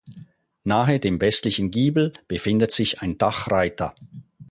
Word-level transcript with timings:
Nahe 0.63 0.99
dem 0.99 1.21
westlichen 1.21 1.69
Giebel 1.69 2.11
befindet 2.27 2.71
sich 2.71 3.03
ein 3.03 3.19
Dachreiter. 3.19 3.93